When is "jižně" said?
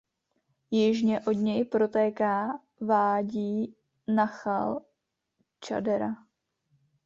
0.71-1.19